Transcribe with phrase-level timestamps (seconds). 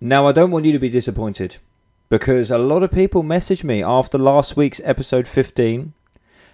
[0.00, 1.56] Now, I don't want you to be disappointed
[2.08, 5.92] because a lot of people messaged me after last week's episode 15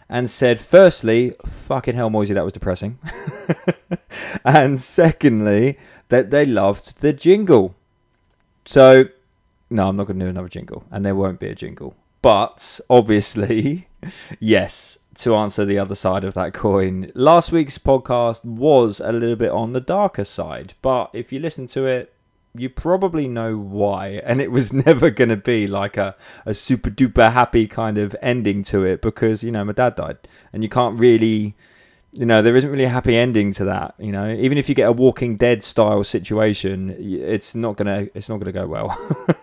[0.09, 2.99] and said, firstly, fucking hell, Moisey, that was depressing.
[4.47, 5.79] and secondly,
[6.09, 7.75] that they loved the jingle.
[8.65, 9.05] So,
[9.69, 11.95] no, I'm not going to do another jingle, and there won't be a jingle.
[12.23, 13.89] But obviously,
[14.41, 19.37] yes, to answer the other side of that coin, last week's podcast was a little
[19.37, 20.73] bit on the darker side.
[20.81, 22.15] But if you listen to it,
[22.57, 24.21] you probably know why.
[24.25, 28.15] And it was never going to be like a, a super duper happy kind of
[28.23, 30.19] ending to it because, you know, my dad died.
[30.53, 31.55] And you can't really,
[32.13, 33.95] you know, there isn't really a happy ending to that.
[33.99, 38.17] You know, even if you get a Walking Dead style situation, it's not going to,
[38.17, 38.97] it's not going to go well.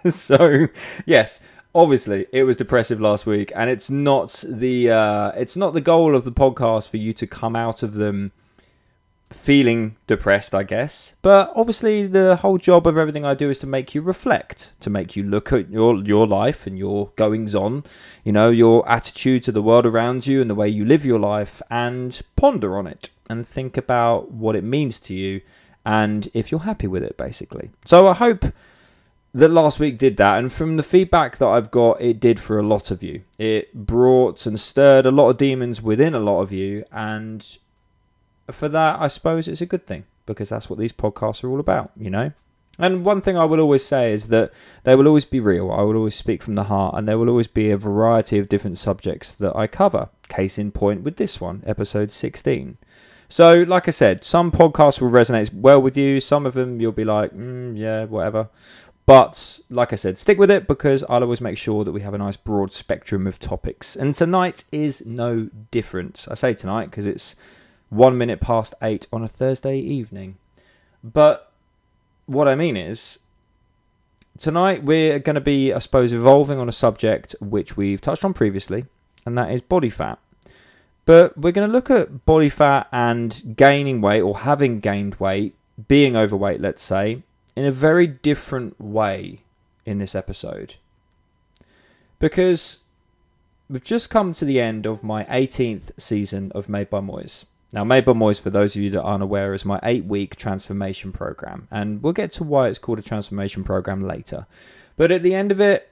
[0.10, 0.68] so,
[1.06, 1.42] yes.
[1.74, 6.18] Obviously, it was depressive last week, and it's not the uh, it's not the goal
[6.18, 8.34] of the podcast for you to come out of them
[9.34, 11.16] feeling depressed, I guess.
[11.22, 14.90] But obviously, the whole job of everything I do is to make you reflect, to
[14.90, 17.84] make you look at your your life and your goings on,
[18.24, 21.20] you know, your attitude to the world around you and the way you live your
[21.20, 25.42] life, and ponder on it and think about what it means to you
[25.86, 27.72] and if you're happy with it, basically.
[27.86, 28.46] So I hope
[29.34, 32.60] that last week did that and from the feedback that I've got it did for
[32.60, 36.42] a lot of you it brought and stirred a lot of demons within a lot
[36.42, 37.58] of you and
[38.54, 41.60] for that, I suppose it's a good thing because that's what these podcasts are all
[41.60, 42.32] about, you know?
[42.80, 44.52] And one thing I will always say is that
[44.84, 45.72] they will always be real.
[45.72, 48.50] I will always speak from the heart, and there will always be a variety of
[48.50, 50.10] different subjects that I cover.
[50.30, 52.78] Case in point with this one, episode 16.
[53.28, 56.20] So, like I said, some podcasts will resonate well with you.
[56.20, 58.50] Some of them you'll be like, mm, yeah, whatever.
[59.06, 62.14] But, like I said, stick with it because I'll always make sure that we have
[62.14, 63.96] a nice broad spectrum of topics.
[63.96, 66.26] And tonight is no different.
[66.30, 67.36] I say tonight because it's
[67.92, 70.38] one minute past eight on a Thursday evening.
[71.04, 71.52] But
[72.26, 73.20] what I mean is,
[74.40, 78.34] tonight we're going to be, I suppose, evolving on a subject which we've touched on
[78.34, 78.86] previously,
[79.26, 80.18] and that is body fat.
[81.06, 85.54] But we're going to look at body fat and gaining weight or having gained weight,
[85.88, 87.24] being overweight, let's say,
[87.56, 89.40] in a very different way
[89.86, 90.76] in this episode.
[92.20, 92.78] Because
[93.70, 97.46] we've just come to the end of my 18th season of Made by Moyes.
[97.74, 101.12] Now, by Moyes, for those of you that aren't aware, is my eight week transformation
[101.12, 101.68] program.
[101.72, 104.46] And we'll get to why it's called a transformation program later.
[104.98, 105.90] But at the end of it,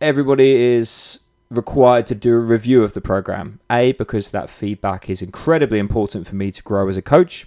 [0.00, 1.20] everybody is
[1.50, 3.60] required to do a review of the program.
[3.70, 7.46] A, because that feedback is incredibly important for me to grow as a coach,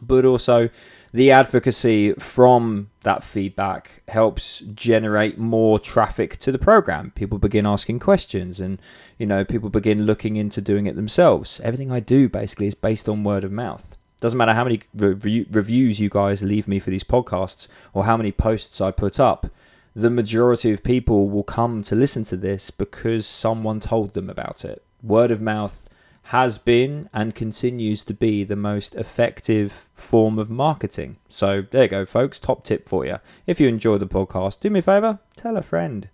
[0.00, 0.68] but also
[1.12, 7.12] the advocacy from that feedback helps generate more traffic to the program.
[7.14, 8.80] People begin asking questions and,
[9.18, 11.60] you know, people begin looking into doing it themselves.
[11.64, 13.96] Everything I do basically is based on word of mouth.
[14.20, 18.16] Doesn't matter how many re- reviews you guys leave me for these podcasts or how
[18.16, 19.46] many posts I put up.
[19.94, 24.64] The majority of people will come to listen to this because someone told them about
[24.64, 24.82] it.
[25.02, 25.88] Word of mouth
[26.28, 31.16] has been and continues to be the most effective form of marketing.
[31.30, 32.38] So there you go, folks.
[32.38, 33.16] Top tip for you.
[33.46, 36.06] If you enjoy the podcast, do me a favor, tell a friend.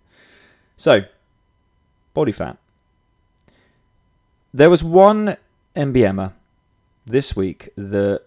[0.77, 1.01] So,
[2.13, 2.57] body fat.
[4.53, 5.35] There was one
[5.75, 6.31] MBMer
[7.05, 8.21] this week that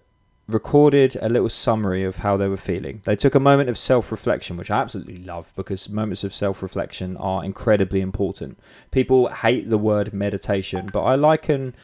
[0.49, 3.03] recorded a little summary of how they were feeling.
[3.05, 6.63] They took a moment of self reflection, which I absolutely love because moments of self
[6.63, 8.59] reflection are incredibly important.
[8.91, 11.75] People hate the word meditation, but I liken,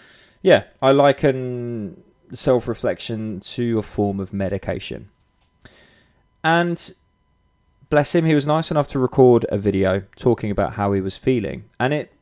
[0.43, 5.11] yeah, I liken self reflection to a form of medication.
[6.43, 6.95] And
[7.91, 11.17] bless him, he was nice enough to record a video talking about how he was
[11.17, 11.65] feeling.
[11.79, 12.13] And it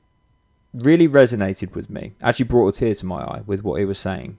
[0.74, 2.12] really resonated with me.
[2.20, 4.38] Actually, brought a tear to my eye with what he was saying.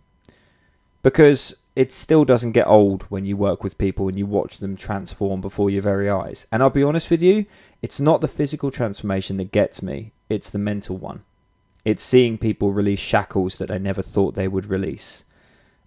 [1.01, 4.75] Because it still doesn't get old when you work with people and you watch them
[4.75, 6.45] transform before your very eyes.
[6.51, 7.45] And I'll be honest with you,
[7.81, 11.23] it's not the physical transformation that gets me, it's the mental one.
[11.83, 15.25] It's seeing people release shackles that they never thought they would release.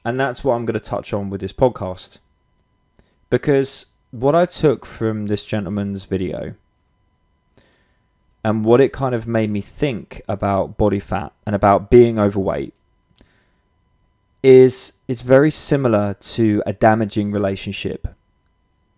[0.05, 2.19] And that's what I'm going to touch on with this podcast.
[3.31, 6.55] Because what I took from this gentleman's video
[8.45, 12.75] and what it kind of made me think about body fat and about being overweight
[14.47, 18.07] is it's very similar to a damaging relationship.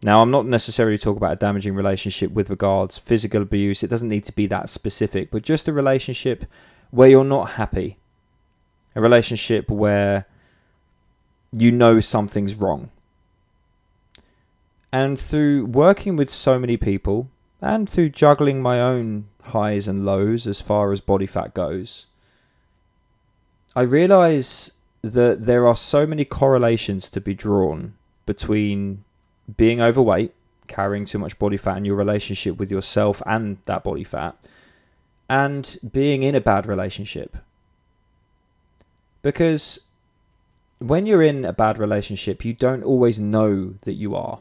[0.03, 3.83] Now, I'm not necessarily talking about a damaging relationship with regards physical abuse.
[3.83, 6.45] It doesn't need to be that specific, but just a relationship
[6.91, 7.97] where you're not happy.
[8.95, 10.27] A relationship where
[11.51, 12.91] you know something's wrong.
[14.93, 17.31] And through working with so many people
[17.63, 22.05] and through juggling my own highs and lows as far as body fat goes,
[23.75, 24.73] I realize
[25.09, 27.95] that there are so many correlations to be drawn
[28.27, 29.05] between
[29.57, 30.35] being overweight,
[30.67, 34.37] carrying too much body fat in your relationship with yourself and that body fat,
[35.29, 37.37] and being in a bad relationship.
[39.23, 39.81] Because
[40.79, 44.41] when you're in a bad relationship, you don't always know that you are.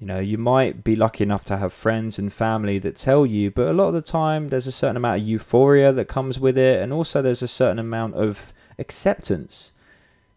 [0.00, 3.50] You know, you might be lucky enough to have friends and family that tell you,
[3.50, 6.56] but a lot of the time there's a certain amount of euphoria that comes with
[6.56, 9.72] it, and also there's a certain amount of acceptance.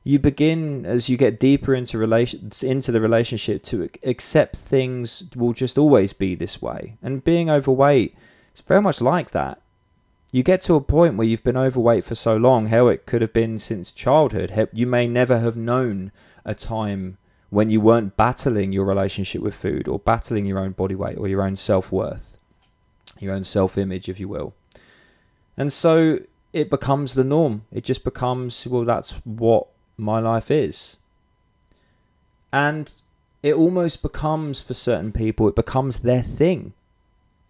[0.04, 5.54] You begin as you get deeper into relation into the relationship to accept things will
[5.54, 6.98] just always be this way.
[7.04, 8.16] And being overweight
[8.56, 9.62] is very much like that.
[10.32, 13.22] You get to a point where you've been overweight for so long, hell, it could
[13.22, 14.70] have been since childhood.
[14.74, 16.12] You may never have known
[16.46, 17.18] a time
[17.50, 21.28] when you weren't battling your relationship with food or battling your own body weight or
[21.28, 22.38] your own self worth,
[23.20, 24.54] your own self image, if you will.
[25.58, 26.20] And so
[26.54, 27.66] it becomes the norm.
[27.72, 29.68] It just becomes, well, that's what
[29.98, 30.98] my life is.
[32.52, 32.94] And
[33.42, 36.74] it almost becomes, for certain people, it becomes their thing.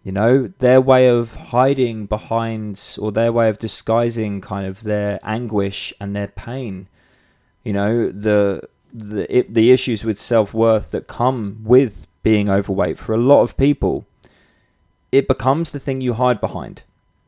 [0.04, 5.20] You know, their way of hiding behind or their way of disguising kind of their
[5.22, 6.88] anguish and their pain.
[7.62, 12.98] You know, the the it, the issues with self worth that come with being overweight
[12.98, 14.04] for a lot of people,
[15.12, 16.82] it becomes the thing you hide behind.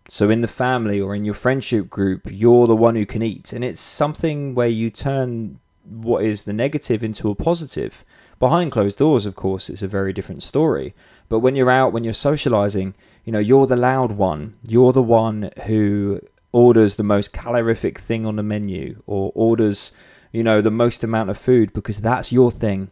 [0.08, 3.52] So in the family or in your friendship group, you're the one who can eat,
[3.52, 8.04] and it's something where you turn what is the negative into a positive.
[8.38, 10.94] Behind closed doors, of course, it's a very different story.
[11.28, 14.56] But when you're out, when you're socializing, you know, you're the loud one.
[14.68, 16.20] You're the one who
[16.52, 19.92] orders the most calorific thing on the menu or orders
[20.34, 22.90] you know, the most amount of food because that's your thing.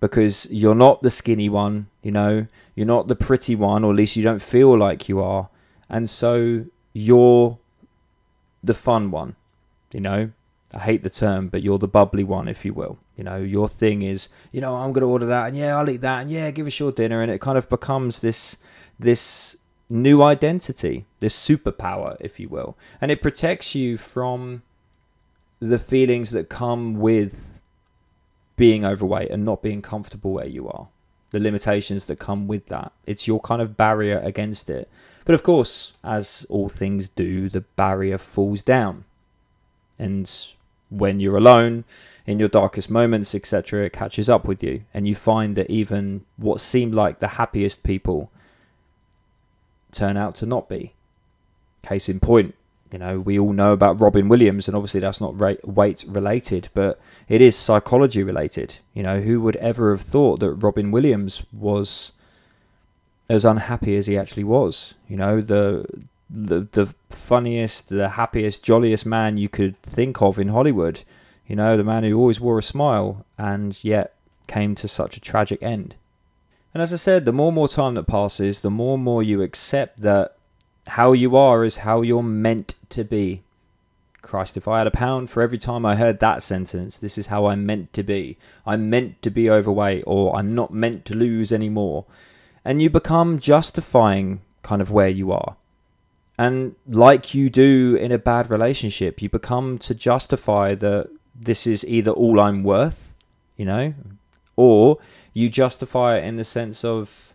[0.00, 3.96] Because you're not the skinny one, you know, you're not the pretty one, or at
[3.96, 5.50] least you don't feel like you are.
[5.92, 7.58] And so you're
[8.64, 9.36] the fun one,
[9.92, 10.30] you know.
[10.74, 12.98] I hate the term, but you're the bubbly one, if you will.
[13.16, 15.90] You know, your thing is, you know, I'm going to order that, and yeah, I'll
[15.90, 18.56] eat that, and yeah, give us your dinner, and it kind of becomes this
[18.98, 19.54] this
[19.90, 24.62] new identity, this superpower, if you will, and it protects you from
[25.60, 27.60] the feelings that come with
[28.56, 30.88] being overweight and not being comfortable where you are,
[31.32, 32.92] the limitations that come with that.
[33.06, 34.88] It's your kind of barrier against it.
[35.24, 39.04] But of course, as all things do, the barrier falls down.
[39.98, 40.30] And
[40.90, 41.84] when you're alone,
[42.26, 44.82] in your darkest moments, etc., it catches up with you.
[44.92, 48.30] And you find that even what seemed like the happiest people
[49.90, 50.94] turn out to not be.
[51.82, 52.54] Case in point,
[52.92, 55.34] you know, we all know about Robin Williams, and obviously that's not
[55.66, 58.78] weight related, but it is psychology related.
[58.92, 62.12] You know, who would ever have thought that Robin Williams was
[63.28, 64.94] as unhappy as he actually was?
[65.08, 65.86] You know, the
[66.28, 71.02] the the funniest, the happiest, jolliest man you could think of in Hollywood.
[71.46, 74.14] You know, the man who always wore a smile and yet
[74.46, 75.96] came to such a tragic end.
[76.74, 79.22] And as I said, the more and more time that passes, the more and more
[79.22, 80.36] you accept that
[80.86, 83.42] how you are is how you're meant to be.
[84.20, 87.26] Christ, if I had a pound for every time I heard that sentence, this is
[87.26, 88.36] how I'm meant to be.
[88.64, 92.04] I'm meant to be overweight, or I'm not meant to lose anymore.
[92.64, 95.56] And you become justifying kind of where you are.
[96.38, 101.84] And like you do in a bad relationship, you become to justify that this is
[101.86, 103.16] either all I'm worth,
[103.56, 103.94] you know,
[104.56, 104.98] or
[105.34, 107.34] you justify it in the sense of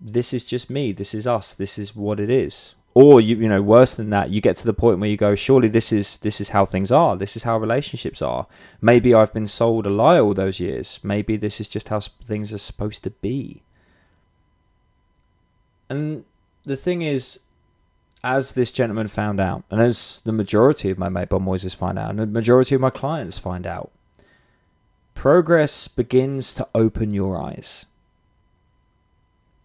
[0.00, 3.46] this is just me, this is us, this is what it is or you you
[3.46, 6.16] know worse than that you get to the point where you go surely this is
[6.18, 7.14] this is how things are.
[7.14, 8.46] This is how relationships are.
[8.80, 10.98] Maybe i've been sold a lie all those years.
[11.02, 13.62] Maybe this is just how things are supposed to be.
[15.90, 16.24] And
[16.64, 17.40] the thing is
[18.24, 21.98] as this gentleman found out and as the majority of my mate bob moises find
[21.98, 23.90] out and the majority of my clients find out
[25.12, 27.84] progress begins to open your eyes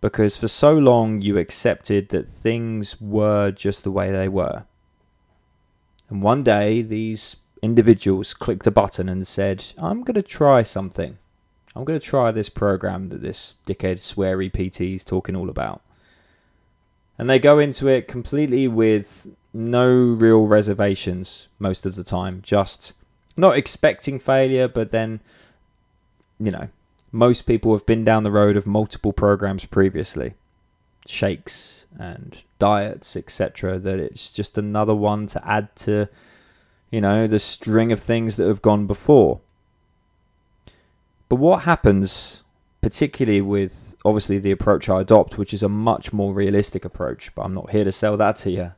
[0.01, 4.63] because for so long you accepted that things were just the way they were.
[6.09, 11.17] And one day these individuals clicked a button and said, I'm going to try something.
[11.75, 15.81] I'm going to try this program that this dickhead sweary PT is talking all about.
[17.17, 22.93] And they go into it completely with no real reservations most of the time, just
[23.37, 25.21] not expecting failure, but then,
[26.39, 26.67] you know,
[27.11, 30.33] most people have been down the road of multiple programs previously.
[31.07, 36.07] Shakes and diets etc that it's just another one to add to
[36.91, 39.41] you know the string of things that have gone before.
[41.27, 42.43] But what happens
[42.81, 47.43] particularly with obviously the approach I adopt which is a much more realistic approach but
[47.43, 48.71] I'm not here to sell that to you.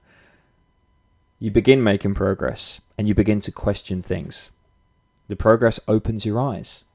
[1.40, 4.50] You begin making progress and you begin to question things.
[5.28, 6.86] The progress opens your eyes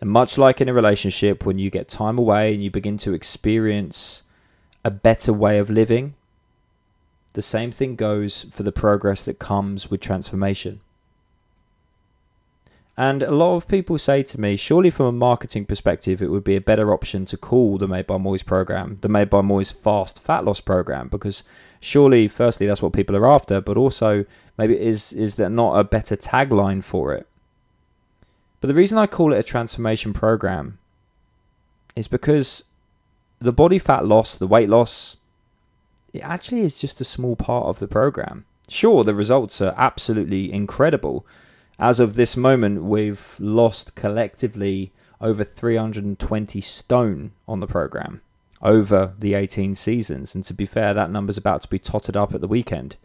[0.00, 3.14] And much like in a relationship, when you get time away and you begin to
[3.14, 4.22] experience
[4.84, 6.14] a better way of living,
[7.32, 10.80] the same thing goes for the progress that comes with transformation.
[12.98, 16.44] And a lot of people say to me, surely from a marketing perspective, it would
[16.44, 19.70] be a better option to call the Made by Moyes program, the Made by Moyes
[19.70, 21.44] Fast Fat Loss program, because
[21.78, 24.24] surely, firstly, that's what people are after, but also
[24.56, 27.28] maybe is is there not a better tagline for it?
[28.60, 30.78] But the reason I call it a transformation program
[31.94, 32.64] is because
[33.38, 35.16] the body fat loss, the weight loss,
[36.12, 38.44] it actually is just a small part of the program.
[38.68, 41.26] Sure, the results are absolutely incredible
[41.78, 48.22] as of this moment, we've lost collectively over 320 stone on the program
[48.62, 50.34] over the 18 seasons.
[50.34, 52.96] And to be fair, that number's about to be totted up at the weekend.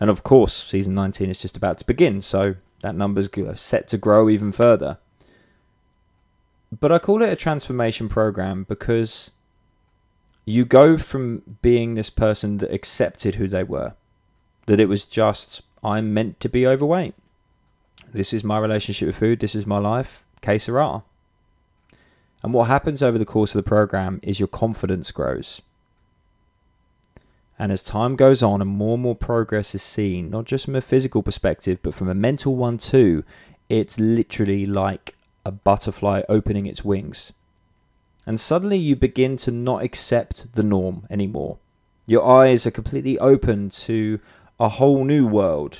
[0.00, 3.88] And of course, season 19 is just about to begin, so that number's uh, set
[3.88, 4.98] to grow even further.
[6.78, 9.30] But I call it a transformation program because
[10.44, 13.94] you go from being this person that accepted who they were,
[14.66, 17.14] that it was just, I'm meant to be overweight.
[18.12, 19.40] This is my relationship with food.
[19.40, 20.24] This is my life.
[20.40, 21.02] Que sera.
[22.42, 25.62] And what happens over the course of the program is your confidence grows.
[27.62, 30.74] And as time goes on and more and more progress is seen, not just from
[30.74, 33.22] a physical perspective, but from a mental one too,
[33.68, 35.14] it's literally like
[35.46, 37.32] a butterfly opening its wings.
[38.26, 41.58] And suddenly you begin to not accept the norm anymore.
[42.08, 44.18] Your eyes are completely open to
[44.58, 45.78] a whole new world,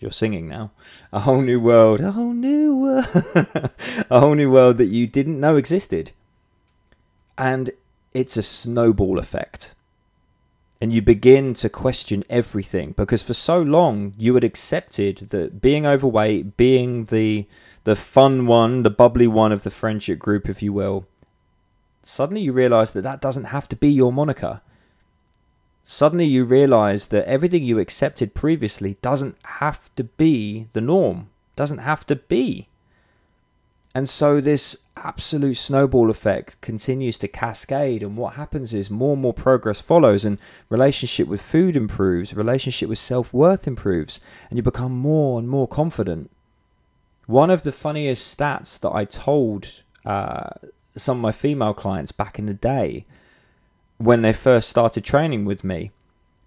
[0.00, 0.72] you're singing now.
[1.10, 3.06] A whole new world, a whole new world,
[4.10, 6.12] a whole new world that you didn't know existed.
[7.38, 7.70] And
[8.12, 9.74] it's a snowball effect.
[10.84, 15.86] And you begin to question everything because for so long you had accepted that being
[15.86, 17.46] overweight, being the
[17.84, 21.06] the fun one, the bubbly one of the friendship group, if you will,
[22.02, 24.60] suddenly you realize that that doesn't have to be your moniker
[25.84, 31.78] suddenly you realize that everything you accepted previously doesn't have to be the norm, doesn't
[31.78, 32.68] have to be.
[33.94, 39.22] And so this absolute snowball effect continues to cascade and what happens is more and
[39.22, 44.20] more progress follows and relationship with food improves, relationship with self-worth improves
[44.50, 46.30] and you become more and more confident.
[47.26, 50.50] One of the funniest stats that I told uh,
[50.96, 53.04] some of my female clients back in the day
[53.98, 55.92] when they first started training with me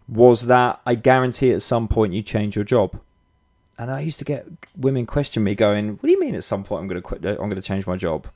[0.07, 2.99] was that I guarantee at some point you change your job.
[3.77, 6.63] And I used to get women question me going, "What do you mean at some
[6.63, 8.27] point I'm going to quit I'm going to change my job?"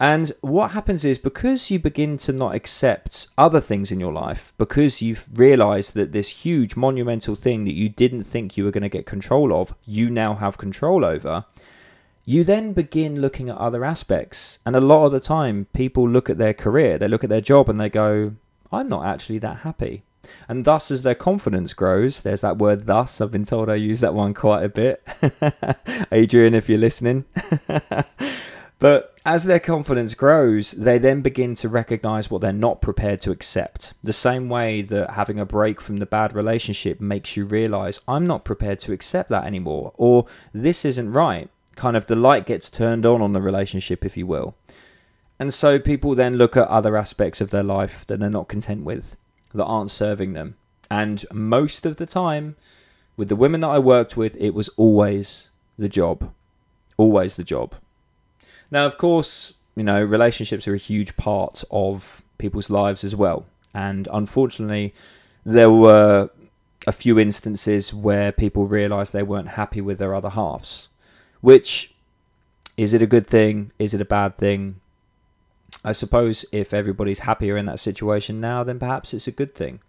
[0.00, 4.52] And what happens is because you begin to not accept other things in your life,
[4.58, 8.82] because you've realized that this huge monumental thing that you didn't think you were going
[8.82, 11.44] to get control of, you now have control over,
[12.26, 14.58] you then begin looking at other aspects.
[14.66, 17.40] And a lot of the time, people look at their career, they look at their
[17.40, 18.32] job, and they go,
[18.72, 20.02] I'm not actually that happy.
[20.48, 23.20] And thus, as their confidence grows, there's that word thus.
[23.20, 25.06] I've been told I use that one quite a bit.
[26.12, 27.24] Adrian, if you're listening.
[28.78, 33.30] but as their confidence grows, they then begin to recognize what they're not prepared to
[33.30, 33.94] accept.
[34.02, 38.26] The same way that having a break from the bad relationship makes you realize, I'm
[38.26, 42.70] not prepared to accept that anymore, or this isn't right kind of the light gets
[42.70, 44.54] turned on on the relationship, if you will.
[45.38, 48.84] And so people then look at other aspects of their life that they're not content
[48.84, 49.16] with,
[49.54, 50.56] that aren't serving them.
[50.90, 52.56] And most of the time,
[53.16, 56.30] with the women that I worked with, it was always the job.
[56.96, 57.74] Always the job.
[58.70, 63.46] Now, of course, you know, relationships are a huge part of people's lives as well.
[63.72, 64.94] And unfortunately,
[65.44, 66.30] there were
[66.86, 70.88] a few instances where people realized they weren't happy with their other halves.
[71.40, 71.94] Which
[72.76, 73.72] is it a good thing?
[73.78, 74.80] Is it a bad thing?
[75.84, 79.80] I suppose if everybody's happier in that situation now, then perhaps it's a good thing.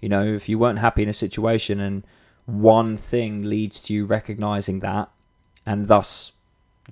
[0.00, 2.04] You know, if you weren't happy in a situation and
[2.46, 5.08] one thing leads to you recognizing that
[5.64, 6.32] and thus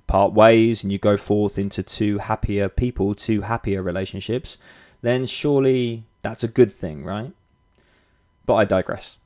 [0.07, 4.57] part ways and you go forth into two happier people, two happier relationships,
[5.01, 7.33] then surely that's a good thing, right?
[8.45, 9.17] But I digress.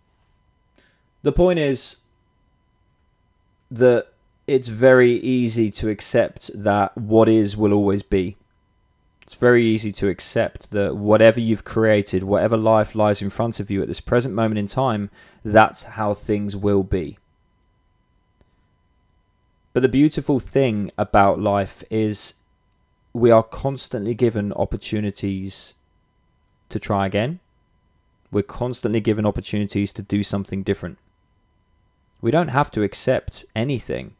[1.21, 1.97] The point is
[3.69, 4.07] that
[4.47, 8.37] it's very easy to accept that what is will always be.
[9.29, 13.69] It's very easy to accept that whatever you've created, whatever life lies in front of
[13.69, 15.11] you at this present moment in time,
[15.45, 17.19] that's how things will be.
[19.71, 22.33] But the beautiful thing about life is
[23.13, 25.75] we are constantly given opportunities
[26.69, 27.39] to try again.
[28.31, 30.97] We're constantly given opportunities to do something different.
[32.19, 34.15] We don't have to accept anything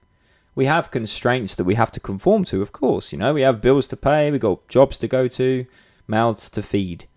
[0.60, 3.14] We have constraints that we have to conform to, of course.
[3.14, 5.66] You know, we have bills to pay, we've got jobs to go to,
[6.06, 7.08] mouths to feed.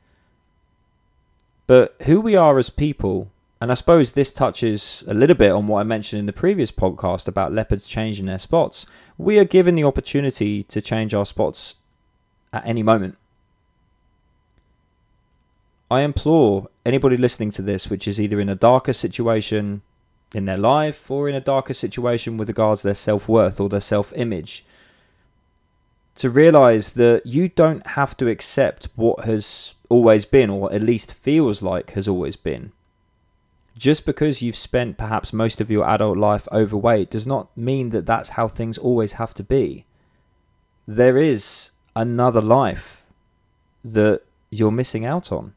[1.66, 5.66] But who we are as people, and I suppose this touches a little bit on
[5.66, 8.86] what I mentioned in the previous podcast about leopards changing their spots.
[9.18, 11.74] We are given the opportunity to change our spots
[12.52, 13.18] at any moment.
[15.90, 19.82] I implore anybody listening to this, which is either in a darker situation
[20.34, 23.68] in their life or in a darker situation with regards to their self worth or
[23.68, 24.64] their self image,
[26.14, 31.14] to realize that you don't have to accept what has always been, or at least
[31.14, 32.72] feels like has always been.
[33.76, 38.06] Just because you've spent perhaps most of your adult life overweight does not mean that
[38.06, 39.86] that's how things always have to be.
[40.86, 43.04] There is another life
[43.84, 45.54] that you're missing out on.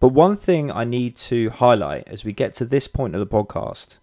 [0.00, 3.26] But one thing I need to highlight as we get to this point of the
[3.26, 3.98] podcast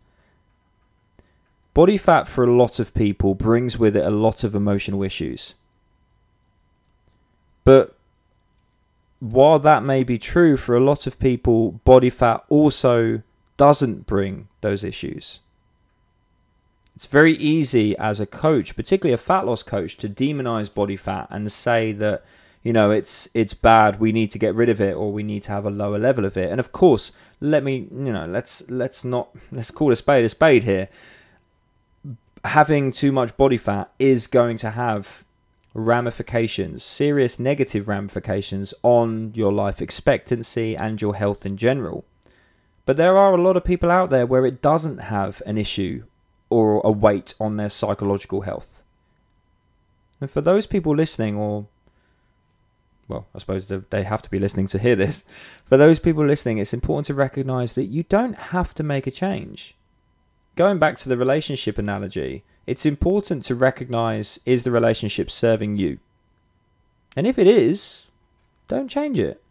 [1.73, 5.53] body fat for a lot of people brings with it a lot of emotional issues.
[7.63, 7.95] But
[9.19, 13.21] while that may be true for a lot of people, body fat also
[13.57, 15.39] doesn't bring those issues.
[16.95, 21.27] It's very easy as a coach, particularly a fat loss coach, to demonize body fat
[21.29, 22.25] and say that
[22.67, 25.41] you know it's it's bad we need to get rid of it or we need
[25.41, 26.51] to have a lower level of it.
[26.51, 30.29] And of course let me you know let's let's not let's call a spade a
[30.29, 30.89] spade here.
[32.43, 35.23] Having too much body fat is going to have
[35.73, 42.03] ramifications serious negative ramifications on your life expectancy and your health in general.
[42.85, 46.03] But there are a lot of people out there where it doesn't have an issue
[46.49, 48.83] or a weight on their psychological health.
[50.19, 51.67] And for those people listening or
[53.07, 55.23] well, I suppose they have to be listening to hear this.
[55.65, 59.11] For those people listening, it's important to recognize that you don't have to make a
[59.11, 59.75] change.
[60.55, 65.99] Going back to the relationship analogy, it's important to recognize is the relationship serving you?
[67.15, 68.07] And if it is,
[68.67, 69.41] don't change it.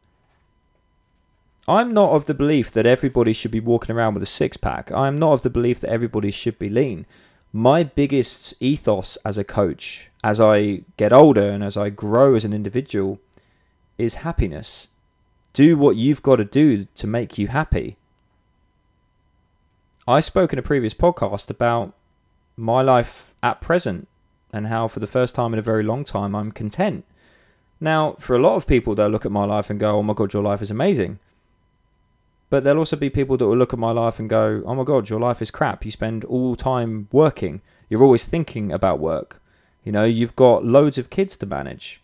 [1.68, 4.92] I'm not of the belief that everybody should be walking around with a six pack.
[4.92, 7.06] I am not of the belief that everybody should be lean.
[7.52, 12.44] My biggest ethos as a coach, as I get older and as I grow as
[12.44, 13.18] an individual,
[13.98, 14.88] is happiness.
[15.52, 17.96] Do what you've got to do to make you happy.
[20.06, 21.94] I spoke in a previous podcast about
[22.56, 24.08] my life at present
[24.52, 27.04] and how, for the first time in a very long time, I'm content.
[27.80, 30.14] Now, for a lot of people, they'll look at my life and go, Oh my
[30.14, 31.18] God, your life is amazing.
[32.48, 34.84] But there'll also be people that will look at my life and go, Oh my
[34.84, 35.84] God, your life is crap.
[35.84, 37.60] You spend all time working.
[37.88, 39.42] You're always thinking about work.
[39.84, 42.00] You know, you've got loads of kids to manage.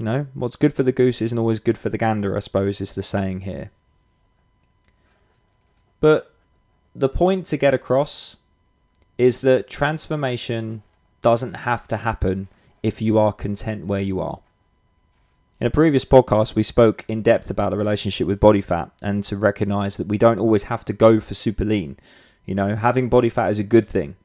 [0.00, 2.80] You know, what's good for the goose isn't always good for the gander, I suppose,
[2.80, 3.70] is the saying here.
[6.00, 6.32] But
[6.94, 8.38] the point to get across
[9.18, 10.84] is that transformation
[11.20, 12.48] doesn't have to happen
[12.82, 14.38] if you are content where you are.
[15.60, 19.22] In a previous podcast, we spoke in depth about the relationship with body fat and
[19.24, 21.98] to recognize that we don't always have to go for super lean.
[22.46, 24.16] You know, having body fat is a good thing.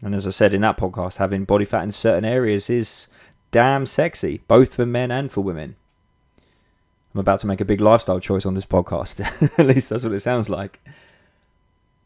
[0.00, 3.08] And as I said in that podcast, having body fat in certain areas is
[3.50, 5.76] damn sexy, both for men and for women.
[7.14, 9.20] I'm about to make a big lifestyle choice on this podcast.
[9.58, 10.80] At least that's what it sounds like.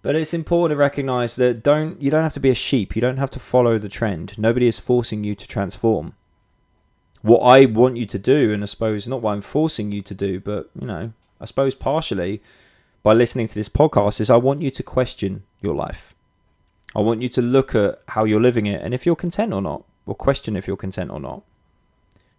[0.01, 2.97] But it's important to recognize that don't you don't have to be a sheep.
[2.97, 4.39] You don't have to follow the trend.
[4.39, 6.15] Nobody is forcing you to transform.
[7.23, 10.15] What I want you to do, and I suppose not what I'm forcing you to
[10.15, 12.43] do, but you know, I suppose partially
[13.05, 16.15] by listening to this podcast, is I want you to question your life.
[16.95, 19.63] I want you to look at how you're living it and if you're content or
[19.63, 21.43] not or question if you're content or not.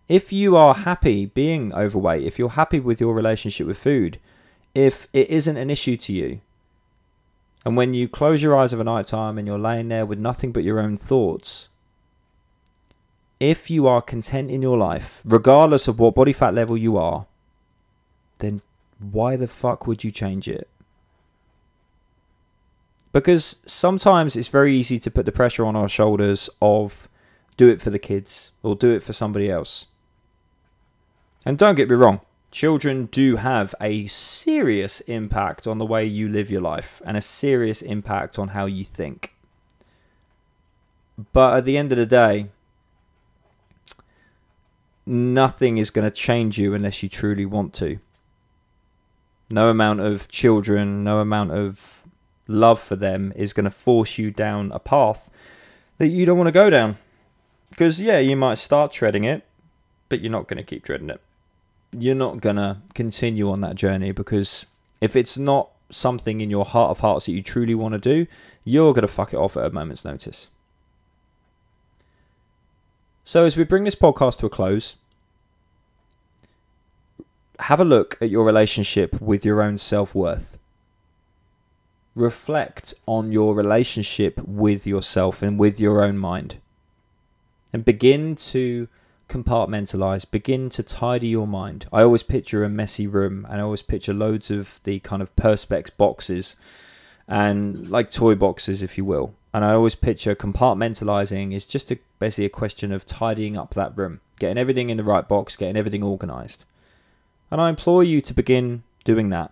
[0.09, 4.19] If you are happy being overweight, if you're happy with your relationship with food,
[4.75, 6.41] if it isn't an issue to you,
[7.65, 10.19] and when you close your eyes of a night time and you're laying there with
[10.19, 11.69] nothing but your own thoughts,
[13.39, 17.25] if you are content in your life, regardless of what body fat level you are,
[18.39, 18.61] then
[18.99, 20.67] why the fuck would you change it?
[23.13, 27.07] Because sometimes it's very easy to put the pressure on our shoulders of
[27.57, 29.87] do it for the kids or do it for somebody else.
[31.45, 36.29] And don't get me wrong, children do have a serious impact on the way you
[36.29, 39.33] live your life and a serious impact on how you think.
[41.31, 42.47] But at the end of the day,
[45.05, 47.99] nothing is going to change you unless you truly want to.
[49.49, 52.03] No amount of children, no amount of
[52.47, 55.29] love for them is going to force you down a path
[55.97, 56.97] that you don't want to go down.
[57.73, 59.43] Because, yeah, you might start treading it,
[60.07, 61.19] but you're not going to keep treading it.
[61.91, 64.67] You're not going to continue on that journey because
[65.01, 68.27] if it's not something in your heart of hearts that you truly want to do,
[68.63, 70.49] you're going to fuck it off at a moment's notice.
[73.23, 74.95] So, as we bring this podcast to a close,
[77.57, 80.59] have a look at your relationship with your own self worth.
[82.15, 86.57] Reflect on your relationship with yourself and with your own mind.
[87.73, 88.87] And begin to
[89.29, 91.87] compartmentalize, begin to tidy your mind.
[91.91, 95.35] I always picture a messy room and I always picture loads of the kind of
[95.35, 96.55] perspex boxes
[97.27, 99.33] and like toy boxes, if you will.
[99.53, 103.97] And I always picture compartmentalizing is just a, basically a question of tidying up that
[103.97, 106.65] room, getting everything in the right box, getting everything organized.
[107.51, 109.51] And I implore you to begin doing that.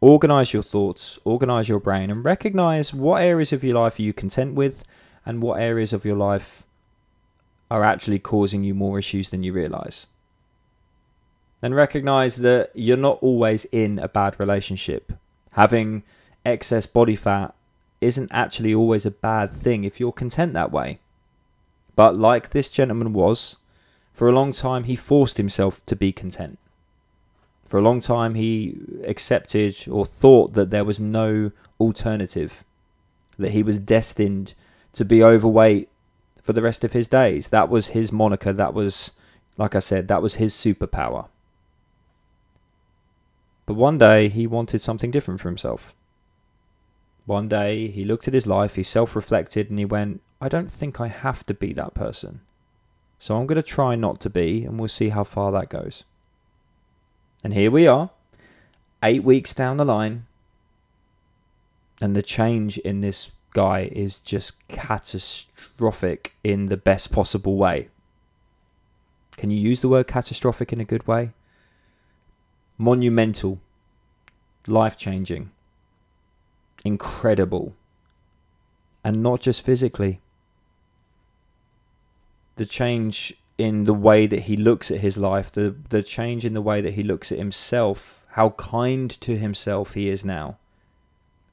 [0.00, 4.12] Organize your thoughts, organize your brain, and recognize what areas of your life are you
[4.12, 4.84] content with
[5.26, 6.64] and what areas of your life
[7.70, 10.06] are actually causing you more issues than you realize.
[11.62, 15.12] And recognize that you're not always in a bad relationship.
[15.52, 16.02] Having
[16.44, 17.54] excess body fat
[18.00, 20.98] isn't actually always a bad thing if you're content that way.
[21.94, 23.56] But like this gentleman was,
[24.12, 26.58] for a long time he forced himself to be content.
[27.64, 32.64] For a long time he accepted or thought that there was no alternative,
[33.38, 34.54] that he was destined
[34.94, 35.88] to be overweight
[36.42, 37.48] for the rest of his days.
[37.48, 38.52] That was his moniker.
[38.52, 39.12] That was,
[39.56, 41.28] like I said, that was his superpower.
[43.66, 45.94] But one day he wanted something different for himself.
[47.26, 50.72] One day he looked at his life, he self reflected, and he went, I don't
[50.72, 52.40] think I have to be that person.
[53.18, 56.04] So I'm going to try not to be, and we'll see how far that goes.
[57.44, 58.10] And here we are,
[59.02, 60.26] eight weeks down the line,
[62.00, 67.88] and the change in this guy is just catastrophic in the best possible way.
[69.36, 71.32] Can you use the word catastrophic in a good way?
[72.76, 73.58] Monumental,
[74.66, 75.50] life changing,
[76.84, 77.74] incredible,
[79.02, 80.20] and not just physically.
[82.56, 86.54] The change in the way that he looks at his life, the, the change in
[86.54, 90.56] the way that he looks at himself, how kind to himself he is now,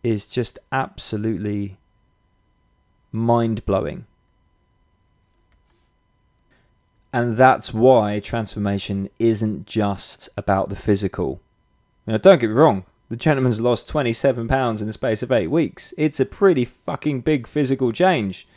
[0.03, 1.77] is just absolutely
[3.17, 4.05] mind blowing.
[7.13, 11.41] And that's why transformation isn't just about the physical.
[12.05, 15.47] Know, don't get me wrong, the gentleman's lost 27 pounds in the space of eight
[15.47, 15.93] weeks.
[15.97, 18.47] It's a pretty fucking big physical change.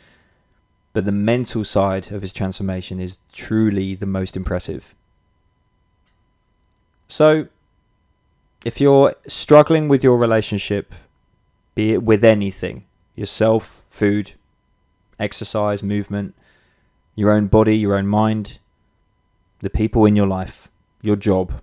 [0.93, 4.93] But the mental side of his transformation is truly the most impressive.
[7.07, 7.47] So,
[8.65, 10.93] if you're struggling with your relationship,
[11.75, 14.33] be it with anything yourself, food,
[15.21, 16.35] exercise, movement,
[17.15, 18.59] your own body, your own mind,
[19.59, 20.69] the people in your life,
[21.01, 21.61] your job,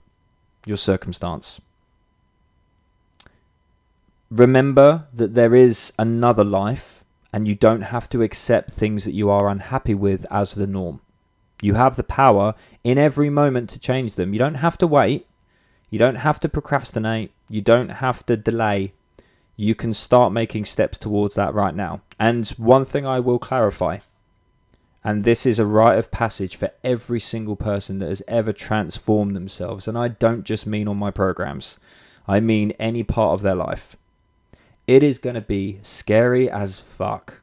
[0.64, 1.60] your circumstance.
[4.30, 9.30] Remember that there is another life, and you don't have to accept things that you
[9.30, 11.00] are unhappy with as the norm.
[11.60, 14.32] You have the power in every moment to change them.
[14.32, 15.26] You don't have to wait.
[15.90, 17.32] You don't have to procrastinate.
[17.48, 18.92] You don't have to delay
[19.60, 22.00] you can start making steps towards that right now.
[22.18, 23.98] And one thing I will clarify,
[25.02, 29.34] and this is a rite of passage for every single person that has ever transformed
[29.34, 31.80] themselves, and I don't just mean on my programs,
[32.28, 33.96] I mean any part of their life.
[34.86, 37.40] It is going to be scary as fuck,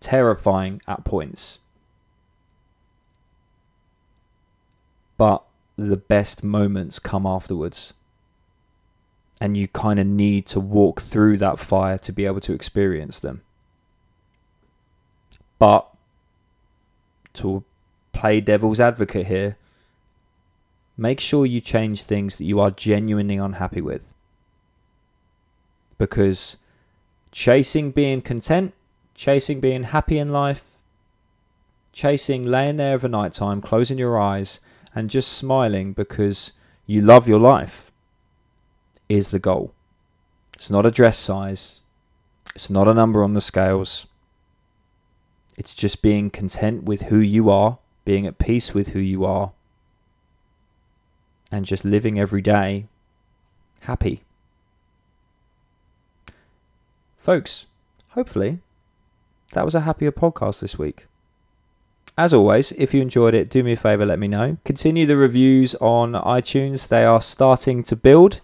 [0.00, 1.60] terrifying at points.
[5.16, 5.44] But
[5.76, 7.94] the best moments come afterwards
[9.40, 13.20] and you kind of need to walk through that fire to be able to experience
[13.20, 13.42] them.
[15.58, 15.88] But
[17.34, 17.64] to
[18.12, 19.56] play devil's advocate here,
[20.96, 24.14] make sure you change things that you are genuinely unhappy with.
[25.98, 26.56] Because
[27.32, 28.72] chasing being content,
[29.14, 30.78] chasing being happy in life,
[31.92, 34.60] chasing laying there a night time, closing your eyes,
[34.94, 36.52] and just smiling because
[36.86, 37.90] you love your life
[39.08, 39.72] is the goal.
[40.54, 41.80] It's not a dress size,
[42.54, 44.06] it's not a number on the scales.
[45.56, 49.52] It's just being content with who you are, being at peace with who you are,
[51.50, 52.86] and just living every day
[53.80, 54.22] happy.
[57.18, 57.66] Folks,
[58.10, 58.58] hopefully
[59.52, 61.06] that was a happier podcast this week.
[62.16, 64.56] As always, if you enjoyed it, do me a favor, let me know.
[64.64, 68.40] Continue the reviews on iTunes, they are starting to build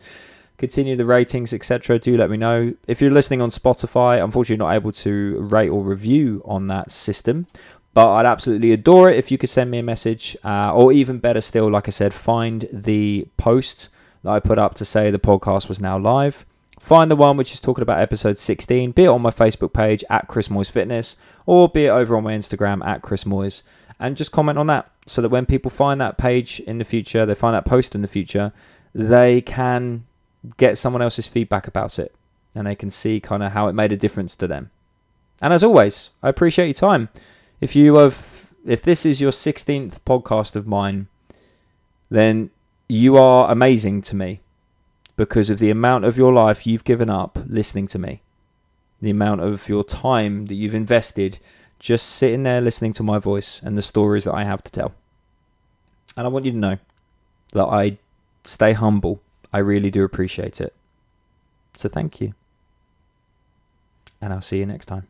[0.61, 1.99] continue the ratings, etc.
[1.99, 2.75] Do let me know.
[2.87, 7.46] If you're listening on Spotify, unfortunately not able to rate or review on that system,
[7.94, 11.18] but I'd absolutely adore it if you could send me a message, uh, or even
[11.18, 13.88] better still, like I said, find the post
[14.23, 16.44] that I put up to say the podcast was now live.
[16.79, 20.03] find the one which is talking about episode 16, be it on my Facebook page
[20.09, 23.62] at Chris Moyes Fitness or be it over on my Instagram at Chris Moyes,
[23.99, 27.27] and just comment on that so that when people find that page in the future,
[27.27, 28.53] they find that post in the future,
[28.94, 30.05] they can
[30.57, 32.14] get someone else's feedback about it
[32.55, 34.70] and they can see kind of how it made a difference to them.
[35.40, 37.09] And as always, I appreciate your time.
[37.61, 41.09] If you have, if this is your 16th podcast of mine,
[42.11, 42.50] then
[42.88, 44.40] you are amazing to me
[45.16, 48.22] because of the amount of your life you've given up listening to me,
[49.00, 51.38] the amount of your time that you've invested
[51.79, 54.92] just sitting there listening to my voice and the stories that I have to tell.
[56.16, 56.79] And I want you to know
[57.53, 57.98] that I
[58.44, 59.22] stay humble.
[59.53, 60.75] I really do appreciate it.
[61.77, 62.35] So thank you.
[64.21, 65.10] And I'll see you next time.